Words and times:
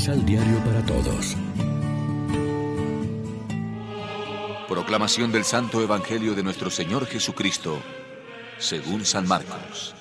Misal 0.00 0.24
Diario 0.24 0.64
para 0.64 0.82
Todos. 0.86 1.36
Proclamación 4.66 5.30
del 5.30 5.44
Santo 5.44 5.82
Evangelio 5.82 6.34
de 6.34 6.42
nuestro 6.42 6.70
Señor 6.70 7.04
Jesucristo, 7.04 7.78
según 8.56 9.04
San 9.04 9.28
Marcos. 9.28 9.94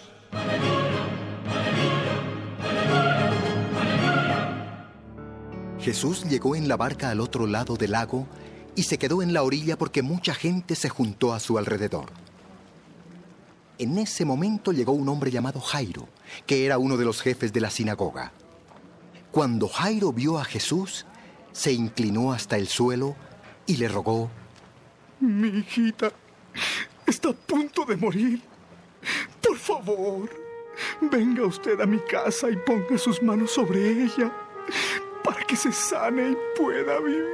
Jesús 5.81 6.23
llegó 6.29 6.55
en 6.55 6.69
la 6.69 6.77
barca 6.77 7.09
al 7.09 7.19
otro 7.19 7.45
lado 7.45 7.75
del 7.75 7.91
lago 7.91 8.25
y 8.77 8.83
se 8.83 8.97
quedó 8.97 9.21
en 9.21 9.33
la 9.33 9.43
orilla 9.43 9.77
porque 9.77 10.01
mucha 10.01 10.33
gente 10.33 10.75
se 10.75 10.87
juntó 10.87 11.33
a 11.33 11.41
su 11.41 11.57
alrededor. 11.57 12.05
En 13.77 13.97
ese 13.97 14.23
momento 14.23 14.71
llegó 14.71 14.93
un 14.93 15.09
hombre 15.09 15.29
llamado 15.29 15.59
Jairo, 15.59 16.07
que 16.45 16.65
era 16.65 16.77
uno 16.77 16.95
de 16.95 17.03
los 17.03 17.21
jefes 17.21 17.51
de 17.51 17.59
la 17.59 17.69
sinagoga. 17.69 18.31
Cuando 19.31 19.67
Jairo 19.67 20.11
vio 20.11 20.39
a 20.39 20.43
Jesús, 20.43 21.05
se 21.51 21.71
inclinó 21.71 22.31
hasta 22.31 22.57
el 22.57 22.67
suelo 22.67 23.15
y 23.65 23.77
le 23.77 23.87
rogó, 23.87 24.31
Mi 25.19 25.49
hijita 25.49 26.11
está 27.05 27.29
a 27.29 27.33
punto 27.33 27.85
de 27.85 27.95
morir. 27.95 28.41
Por 29.41 29.57
favor, 29.57 30.29
venga 31.01 31.45
usted 31.45 31.79
a 31.79 31.85
mi 31.85 31.99
casa 31.99 32.49
y 32.49 32.55
ponga 32.55 32.97
sus 32.97 33.21
manos 33.21 33.51
sobre 33.51 34.03
ella 34.03 34.31
para 35.23 35.43
que 35.45 35.55
se 35.55 35.71
sane 35.71 36.31
y 36.31 36.37
pueda 36.57 36.99
vivir. 36.99 37.29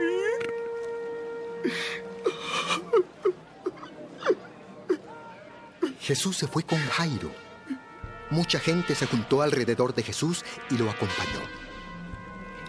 Jesús 5.99 6.37
se 6.37 6.47
fue 6.47 6.63
con 6.63 6.79
Jairo. 6.79 7.31
Mucha 8.29 8.59
gente 8.59 8.95
se 8.95 9.07
juntó 9.07 9.41
alrededor 9.41 9.95
de 9.95 10.03
Jesús 10.03 10.43
y 10.69 10.77
lo 10.77 10.89
acompañó. 10.89 11.64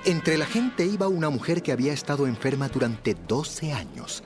Entre 0.06 0.38
la 0.38 0.46
gente 0.46 0.86
iba 0.86 1.08
una 1.08 1.30
mujer 1.30 1.64
que 1.64 1.72
había 1.72 1.92
estado 1.92 2.28
enferma 2.28 2.68
durante 2.68 3.16
12 3.26 3.72
años. 3.72 4.22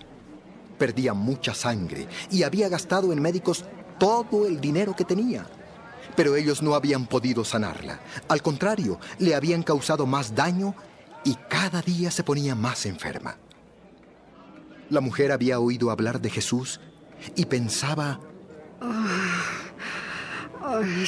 Perdía 0.79 1.15
mucha 1.15 1.55
sangre 1.55 2.07
y 2.31 2.43
había 2.43 2.69
gastado 2.69 3.15
en 3.15 3.23
médicos 3.23 3.65
todo 3.99 4.47
el 4.47 4.61
dinero 4.61 4.95
que 4.95 5.07
tenía. 5.07 5.47
Pero 6.15 6.37
ellos 6.37 6.61
no 6.61 6.75
habían 6.75 7.07
podido 7.07 7.47
sanarla. 7.47 7.99
Al 8.29 8.43
contrario, 8.43 9.01
le 9.19 9.35
habían 9.35 9.63
causado 9.63 10.05
más 10.05 10.35
daño 10.35 10.75
y 11.25 11.35
cada 11.49 11.81
día 11.81 12.11
se 12.11 12.25
ponía 12.25 12.55
más 12.55 12.85
enferma. 12.85 13.39
La 14.91 15.01
mujer 15.01 15.33
había 15.33 15.61
oído 15.61 15.91
hablar 15.91 16.21
de 16.21 16.29
Jesús 16.29 16.79
y 17.37 17.47
pensaba, 17.47 18.21
Ay, 20.63 21.07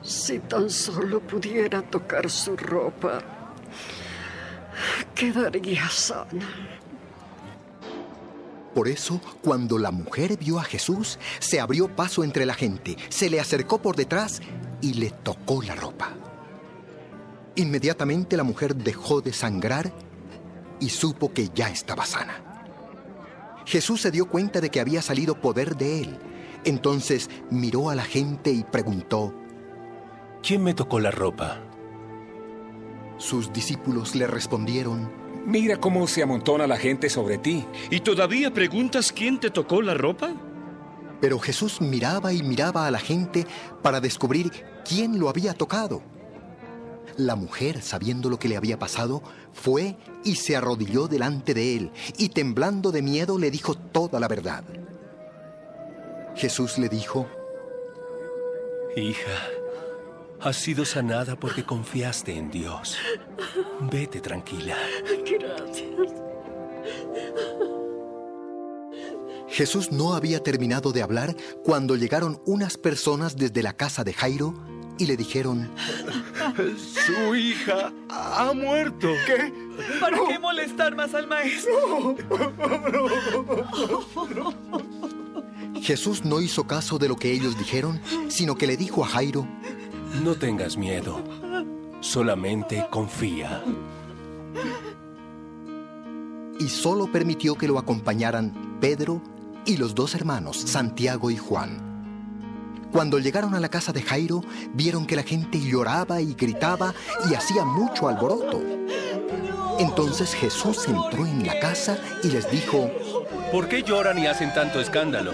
si 0.00 0.38
tan 0.38 0.70
solo 0.70 1.20
pudiera 1.20 1.82
tocar 1.82 2.30
su 2.30 2.56
ropa, 2.56 3.37
quedaría 5.18 5.88
sana. 5.88 6.48
Por 8.72 8.86
eso, 8.86 9.20
cuando 9.42 9.76
la 9.76 9.90
mujer 9.90 10.38
vio 10.38 10.60
a 10.60 10.62
Jesús, 10.62 11.18
se 11.40 11.58
abrió 11.58 11.94
paso 11.94 12.22
entre 12.22 12.46
la 12.46 12.54
gente, 12.54 12.96
se 13.08 13.28
le 13.28 13.40
acercó 13.40 13.82
por 13.82 13.96
detrás 13.96 14.40
y 14.80 14.94
le 14.94 15.10
tocó 15.10 15.60
la 15.62 15.74
ropa. 15.74 16.12
Inmediatamente 17.56 18.36
la 18.36 18.44
mujer 18.44 18.76
dejó 18.76 19.20
de 19.20 19.32
sangrar 19.32 19.92
y 20.78 20.90
supo 20.90 21.32
que 21.32 21.48
ya 21.52 21.68
estaba 21.68 22.06
sana. 22.06 22.44
Jesús 23.66 24.00
se 24.00 24.12
dio 24.12 24.28
cuenta 24.28 24.60
de 24.60 24.70
que 24.70 24.78
había 24.78 25.02
salido 25.02 25.40
poder 25.40 25.76
de 25.76 26.02
él. 26.02 26.18
Entonces 26.64 27.28
miró 27.50 27.90
a 27.90 27.96
la 27.96 28.04
gente 28.04 28.52
y 28.52 28.62
preguntó, 28.62 29.34
¿Quién 30.42 30.62
me 30.62 30.74
tocó 30.74 31.00
la 31.00 31.10
ropa? 31.10 31.60
Sus 33.18 33.52
discípulos 33.52 34.14
le 34.14 34.26
respondieron, 34.26 35.10
Mira 35.44 35.78
cómo 35.78 36.06
se 36.06 36.22
amontona 36.22 36.66
la 36.66 36.76
gente 36.76 37.08
sobre 37.08 37.38
ti. 37.38 37.64
¿Y 37.90 38.00
todavía 38.00 38.52
preguntas 38.52 39.12
quién 39.12 39.40
te 39.40 39.50
tocó 39.50 39.80
la 39.82 39.94
ropa? 39.94 40.34
Pero 41.20 41.38
Jesús 41.38 41.80
miraba 41.80 42.32
y 42.32 42.42
miraba 42.42 42.86
a 42.86 42.90
la 42.90 42.98
gente 42.98 43.46
para 43.82 44.00
descubrir 44.00 44.52
quién 44.84 45.18
lo 45.18 45.28
había 45.28 45.54
tocado. 45.54 46.02
La 47.16 47.34
mujer, 47.34 47.82
sabiendo 47.82 48.30
lo 48.30 48.38
que 48.38 48.48
le 48.48 48.56
había 48.56 48.78
pasado, 48.78 49.22
fue 49.52 49.96
y 50.22 50.36
se 50.36 50.54
arrodilló 50.54 51.08
delante 51.08 51.54
de 51.54 51.76
él 51.76 51.92
y 52.16 52.28
temblando 52.28 52.92
de 52.92 53.02
miedo 53.02 53.38
le 53.38 53.50
dijo 53.50 53.74
toda 53.74 54.20
la 54.20 54.28
verdad. 54.28 54.62
Jesús 56.36 56.78
le 56.78 56.88
dijo, 56.88 57.26
Hija, 58.94 59.48
has 60.40 60.56
sido 60.56 60.84
sanada 60.84 61.36
porque 61.36 61.64
confiaste 61.64 62.36
en 62.36 62.50
Dios. 62.50 62.96
Vete 63.90 64.20
tranquila. 64.20 64.76
Gracias. 65.24 65.88
Jesús 69.48 69.90
no 69.90 70.14
había 70.14 70.42
terminado 70.42 70.92
de 70.92 71.02
hablar 71.02 71.34
cuando 71.64 71.96
llegaron 71.96 72.40
unas 72.46 72.76
personas 72.76 73.36
desde 73.36 73.62
la 73.62 73.72
casa 73.72 74.04
de 74.04 74.12
Jairo 74.12 74.54
y 74.98 75.06
le 75.06 75.16
dijeron, 75.16 75.70
Su 76.76 77.34
hija 77.34 77.92
ha 78.08 78.52
muerto. 78.54 79.08
¿Qué? 79.26 79.52
¿Para 80.00 80.18
qué 80.28 80.38
molestar 80.38 80.94
más 80.94 81.14
al 81.14 81.26
maestro? 81.26 82.16
Jesús 85.80 86.24
no 86.24 86.40
hizo 86.40 86.66
caso 86.66 86.98
de 86.98 87.08
lo 87.08 87.16
que 87.16 87.32
ellos 87.32 87.56
dijeron, 87.58 88.00
sino 88.28 88.56
que 88.56 88.66
le 88.66 88.76
dijo 88.76 89.04
a 89.04 89.08
Jairo, 89.08 89.46
No 90.22 90.34
tengas 90.34 90.76
miedo, 90.76 91.20
solamente 92.00 92.86
confía. 92.90 93.62
y 96.58 96.68
solo 96.68 97.10
permitió 97.10 97.54
que 97.54 97.68
lo 97.68 97.78
acompañaran 97.78 98.78
Pedro 98.80 99.22
y 99.64 99.76
los 99.76 99.94
dos 99.94 100.14
hermanos, 100.14 100.56
Santiago 100.56 101.30
y 101.30 101.36
Juan. 101.36 101.86
Cuando 102.90 103.18
llegaron 103.18 103.54
a 103.54 103.60
la 103.60 103.68
casa 103.68 103.92
de 103.92 104.02
Jairo, 104.02 104.42
vieron 104.72 105.06
que 105.06 105.14
la 105.14 105.22
gente 105.22 105.60
lloraba 105.60 106.20
y 106.20 106.34
gritaba 106.34 106.94
y 107.30 107.34
hacía 107.34 107.64
mucho 107.64 108.08
alboroto. 108.08 108.60
Entonces 109.78 110.34
Jesús 110.34 110.88
entró 110.88 111.26
en 111.26 111.46
la 111.46 111.60
casa 111.60 111.98
y 112.24 112.28
les 112.28 112.50
dijo, 112.50 112.90
¿Por 113.52 113.68
qué 113.68 113.82
lloran 113.82 114.18
y 114.18 114.26
hacen 114.26 114.52
tanto 114.52 114.80
escándalo? 114.80 115.32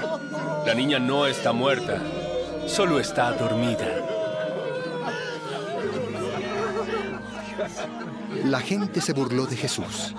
La 0.67 0.75
niña 0.75 0.99
no 0.99 1.27
está 1.27 1.53
muerta, 1.53 2.03
solo 2.67 2.99
está 2.99 3.33
dormida. 3.33 4.14
La 8.45 8.61
gente 8.61 9.01
se 9.01 9.15
burló 9.15 9.47
de 9.47 9.57
Jesús. 9.57 10.15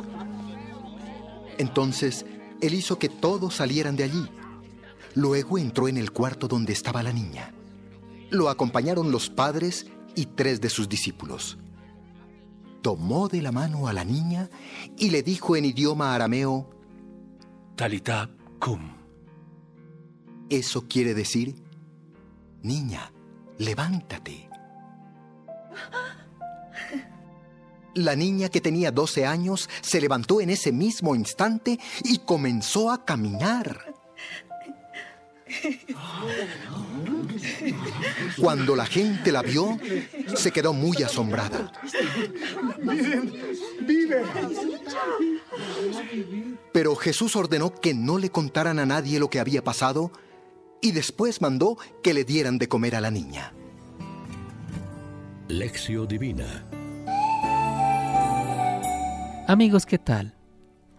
Entonces, 1.60 2.26
él 2.60 2.74
hizo 2.74 2.98
que 2.98 3.08
todos 3.08 3.54
salieran 3.54 3.96
de 3.96 4.04
allí. 4.04 4.28
Luego 5.14 5.60
entró 5.60 5.88
en 5.88 5.98
el 5.98 6.12
cuarto 6.12 6.48
donde 6.48 6.74
estaba 6.74 7.04
la 7.04 7.14
niña. 7.14 7.54
Lo 8.32 8.50
acompañaron 8.50 9.12
los 9.12 9.30
padres 9.30 9.86
y 10.16 10.26
tres 10.26 10.60
de 10.60 10.70
sus 10.70 10.90
discípulos. 10.90 11.60
Tomó 12.82 13.28
de 13.28 13.44
la 13.44 13.52
mano 13.52 13.88
a 13.88 13.94
la 13.94 14.04
niña 14.04 14.50
y 14.98 15.12
le 15.12 15.22
dijo 15.22 15.56
en 15.56 15.66
idioma 15.66 16.16
arameo, 16.16 16.68
Talita 17.76 18.32
cum. 18.60 18.80
eso 20.50 20.88
quiere 20.88 21.14
decir, 21.14 21.56
niña, 22.64 23.12
levántate. 23.60 24.50
La 27.96 28.16
niña 28.16 28.50
que 28.50 28.62
tenía 28.62 28.92
12 28.92 29.26
años 29.26 29.70
se 29.82 30.02
levantó 30.02 30.42
en 30.42 30.50
ese 30.50 30.72
mismo 30.72 31.16
instante 31.16 31.80
y 32.04 32.20
comenzó 32.20 32.92
a 32.92 33.06
caminar. 33.06 33.96
Cuando 38.38 38.76
la 38.76 38.86
gente 38.86 39.32
la 39.32 39.42
vio, 39.42 39.80
se 40.36 40.52
quedó 40.52 40.74
muy 40.74 41.02
asombrada. 41.04 41.72
Miren, 42.82 43.34
vive. 43.82 44.24
Pero 46.74 46.96
Jesús 46.96 47.36
ordenó 47.36 47.74
que 47.74 47.94
no 47.94 48.18
le 48.18 48.30
contaran 48.30 48.80
a 48.80 48.86
nadie 48.86 49.20
lo 49.20 49.30
que 49.30 49.40
había 49.40 49.64
pasado 49.64 50.12
y 50.82 50.92
después 50.92 51.42
mandó 51.42 51.78
que 52.04 52.14
le 52.14 52.26
dieran 52.26 52.58
de 52.58 52.68
comer 52.68 52.96
a 52.96 53.02
la 53.02 53.12
niña. 53.12 53.54
Lección 55.48 56.08
Divina. 56.08 56.66
Amigos, 59.48 59.86
¿qué 59.86 60.00
tal? 60.00 60.34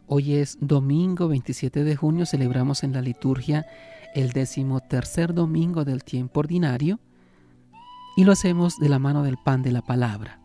Hoy 0.06 0.34
es 0.34 0.56
domingo 0.60 1.26
27 1.26 1.82
de 1.82 1.96
junio, 1.96 2.26
celebramos 2.26 2.84
en 2.84 2.92
la 2.92 3.02
liturgia 3.02 3.66
el 4.14 4.30
decimotercer 4.30 5.34
domingo 5.34 5.84
del 5.84 6.04
tiempo 6.04 6.38
ordinario 6.38 7.00
y 8.16 8.22
lo 8.22 8.30
hacemos 8.30 8.78
de 8.78 8.88
la 8.88 9.00
mano 9.00 9.24
del 9.24 9.36
pan 9.36 9.62
de 9.62 9.72
la 9.72 9.82
palabra. 9.82 10.38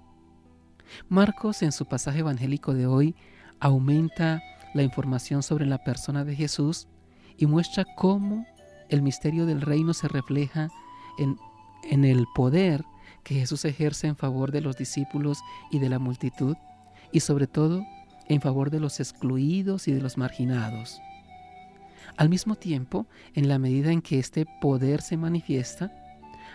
Marcos 1.10 1.62
en 1.62 1.72
su 1.72 1.86
pasaje 1.86 2.22
evangélico 2.22 2.74
de 2.74 2.88
hoy 2.88 3.16
aumenta 3.60 4.42
la 4.74 4.82
información 4.82 5.44
sobre 5.44 5.68
la 5.68 5.84
persona 5.84 6.26
de 6.26 6.36
Jesús 6.36 6.88
y 7.38 7.46
muestra 7.46 7.86
cómo 7.96 8.48
el 8.90 9.04
misterio 9.04 9.46
del 9.46 9.62
reino 9.62 9.94
se 9.94 10.08
refleja 10.08 10.70
en, 11.20 11.38
en 11.84 12.04
el 12.06 12.26
poder 12.34 12.84
que 13.24 13.36
Jesús 13.36 13.64
ejerce 13.64 14.08
en 14.08 14.16
favor 14.16 14.52
de 14.52 14.62
los 14.62 14.76
discípulos 14.76 15.38
y 15.70 15.78
de 15.78 15.90
la 15.90 16.00
multitud 16.00 16.56
y 17.12 17.20
sobre 17.22 17.48
todo 17.48 17.86
en 18.28 18.42
favor 18.42 18.70
de 18.70 18.80
los 18.80 19.00
excluidos 19.00 19.88
y 19.88 19.92
de 19.92 20.02
los 20.02 20.18
marginados. 20.18 21.02
Al 22.18 22.30
mismo 22.30 22.56
tiempo, 22.56 23.08
en 23.34 23.48
la 23.48 23.60
medida 23.60 23.92
en 23.92 24.02
que 24.02 24.20
este 24.20 24.46
poder 24.62 25.02
se 25.02 25.18
manifiesta, 25.18 25.92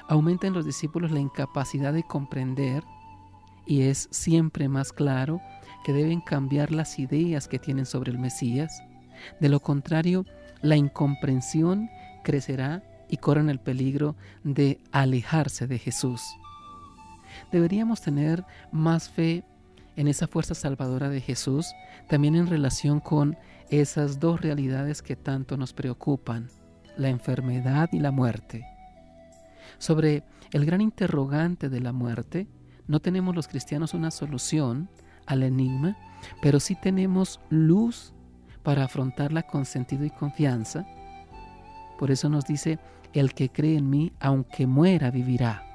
aumenta 0.08 0.46
en 0.46 0.52
los 0.52 0.64
discípulos 0.64 1.10
la 1.10 1.20
incapacidad 1.20 1.92
de 1.92 2.02
comprender 2.02 2.82
y 3.66 3.82
es 3.82 4.08
siempre 4.10 4.68
más 4.68 4.92
claro 4.92 5.40
que 5.84 5.92
deben 5.92 6.20
cambiar 6.20 6.72
las 6.72 6.98
ideas 6.98 7.48
que 7.48 7.58
tienen 7.58 7.86
sobre 7.86 8.12
el 8.12 8.18
Mesías. 8.18 8.82
De 9.40 9.48
lo 9.48 9.60
contrario, 9.60 10.24
la 10.62 10.76
incomprensión 10.76 11.90
crecerá 12.22 12.82
y 13.08 13.18
corren 13.18 13.50
el 13.50 13.60
peligro 13.60 14.16
de 14.44 14.80
alejarse 14.92 15.66
de 15.66 15.78
Jesús. 15.78 16.22
Deberíamos 17.52 18.00
tener 18.00 18.44
más 18.72 19.08
fe 19.08 19.44
en 19.96 20.08
esa 20.08 20.26
fuerza 20.26 20.54
salvadora 20.54 21.08
de 21.08 21.20
Jesús, 21.20 21.74
también 22.08 22.36
en 22.36 22.46
relación 22.46 23.00
con 23.00 23.36
esas 23.70 24.20
dos 24.20 24.40
realidades 24.40 25.02
que 25.02 25.16
tanto 25.16 25.56
nos 25.56 25.72
preocupan, 25.72 26.48
la 26.96 27.08
enfermedad 27.08 27.88
y 27.92 28.00
la 28.00 28.10
muerte. 28.10 28.64
Sobre 29.78 30.22
el 30.52 30.64
gran 30.64 30.80
interrogante 30.80 31.68
de 31.68 31.80
la 31.80 31.92
muerte, 31.92 32.46
no 32.86 33.00
tenemos 33.00 33.34
los 33.34 33.48
cristianos 33.48 33.94
una 33.94 34.10
solución 34.10 34.88
al 35.26 35.42
enigma, 35.42 35.96
pero 36.40 36.60
sí 36.60 36.76
tenemos 36.76 37.40
luz 37.50 38.14
para 38.62 38.84
afrontarla 38.84 39.42
con 39.42 39.64
sentido 39.64 40.04
y 40.04 40.10
confianza. 40.10 40.86
Por 41.98 42.10
eso 42.10 42.28
nos 42.28 42.44
dice, 42.44 42.78
el 43.12 43.34
que 43.34 43.50
cree 43.50 43.76
en 43.76 43.90
mí, 43.90 44.12
aunque 44.20 44.66
muera, 44.66 45.10
vivirá. 45.10 45.65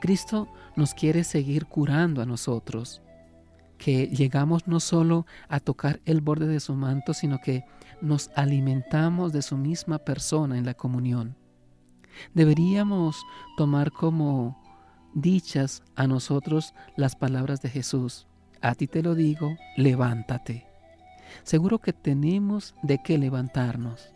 Cristo 0.00 0.48
nos 0.76 0.94
quiere 0.94 1.24
seguir 1.24 1.66
curando 1.66 2.22
a 2.22 2.26
nosotros, 2.26 3.02
que 3.78 4.06
llegamos 4.08 4.66
no 4.66 4.78
solo 4.80 5.26
a 5.48 5.60
tocar 5.60 6.00
el 6.04 6.20
borde 6.20 6.46
de 6.46 6.60
su 6.60 6.74
manto, 6.74 7.14
sino 7.14 7.40
que 7.40 7.64
nos 8.00 8.30
alimentamos 8.34 9.32
de 9.32 9.42
su 9.42 9.56
misma 9.56 9.98
persona 9.98 10.58
en 10.58 10.66
la 10.66 10.74
comunión. 10.74 11.36
Deberíamos 12.34 13.24
tomar 13.56 13.90
como 13.90 14.60
dichas 15.14 15.82
a 15.96 16.06
nosotros 16.06 16.74
las 16.96 17.16
palabras 17.16 17.62
de 17.62 17.70
Jesús. 17.70 18.26
A 18.60 18.74
ti 18.74 18.86
te 18.86 19.02
lo 19.02 19.14
digo, 19.14 19.56
levántate. 19.76 20.66
Seguro 21.42 21.78
que 21.78 21.92
tenemos 21.92 22.74
de 22.82 23.00
qué 23.02 23.16
levantarnos, 23.16 24.12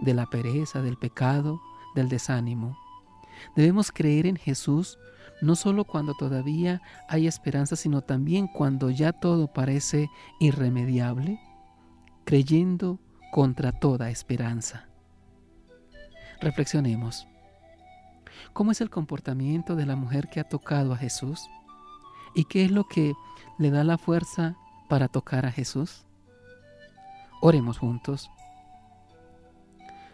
de 0.00 0.14
la 0.14 0.26
pereza, 0.26 0.82
del 0.82 0.98
pecado, 0.98 1.60
del 1.94 2.08
desánimo. 2.08 2.76
Debemos 3.54 3.92
creer 3.92 4.26
en 4.26 4.36
Jesús 4.36 4.98
no 5.40 5.54
solo 5.54 5.84
cuando 5.84 6.14
todavía 6.14 6.80
hay 7.08 7.26
esperanza, 7.26 7.76
sino 7.76 8.00
también 8.00 8.46
cuando 8.48 8.90
ya 8.90 9.12
todo 9.12 9.52
parece 9.52 10.08
irremediable, 10.40 11.40
creyendo 12.24 12.98
contra 13.32 13.72
toda 13.72 14.10
esperanza. 14.10 14.88
Reflexionemos. 16.40 17.26
¿Cómo 18.52 18.72
es 18.72 18.80
el 18.80 18.90
comportamiento 18.90 19.76
de 19.76 19.86
la 19.86 19.96
mujer 19.96 20.28
que 20.28 20.40
ha 20.40 20.44
tocado 20.44 20.92
a 20.92 20.96
Jesús? 20.96 21.40
¿Y 22.34 22.44
qué 22.44 22.64
es 22.64 22.70
lo 22.70 22.84
que 22.84 23.14
le 23.58 23.70
da 23.70 23.84
la 23.84 23.98
fuerza 23.98 24.56
para 24.88 25.08
tocar 25.08 25.46
a 25.46 25.52
Jesús? 25.52 26.06
Oremos 27.40 27.78
juntos. 27.78 28.30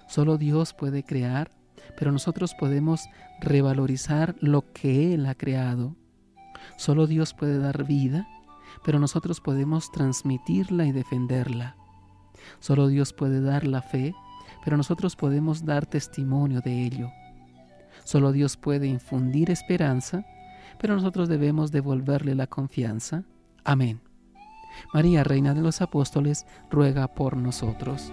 Solo 0.09 0.37
Dios 0.39 0.75
puede 0.75 1.05
crear, 1.05 1.51
pero 1.96 2.12
nosotros 2.12 2.55
podemos 2.55 3.08
revalorizar 3.40 4.34
lo 4.40 4.73
que 4.73 5.14
Él 5.14 5.26
ha 5.26 5.34
creado. 5.34 5.96
Solo 6.76 7.06
Dios 7.06 7.34
puede 7.34 7.58
dar 7.58 7.84
vida, 7.84 8.29
pero 8.84 8.99
nosotros 8.99 9.40
podemos 9.40 9.90
transmitirla 9.93 10.87
y 10.87 10.93
defenderla. 10.93 11.76
Solo 12.61 12.88
Dios 12.88 13.12
puede 13.12 13.40
dar 13.40 13.67
la 13.67 13.82
fe, 13.82 14.14
pero 14.64 14.76
nosotros 14.76 15.17
podemos 15.17 15.64
dar 15.64 15.87
testimonio 15.87 16.61
de 16.61 16.84
ello. 16.84 17.11
Solo 18.05 18.32
Dios 18.32 18.56
puede 18.56 18.87
infundir 18.87 19.50
esperanza, 19.50 20.25
pero 20.78 20.94
nosotros 20.94 21.28
debemos 21.28 21.70
devolverle 21.70 22.35
la 22.35 22.46
confianza. 22.46 23.25
Amén. 23.64 24.00
María, 24.93 25.23
Reina 25.23 25.55
de 25.55 25.61
los 25.61 25.82
Apóstoles, 25.82 26.46
ruega 26.70 27.08
por 27.08 27.37
nosotros. 27.37 28.12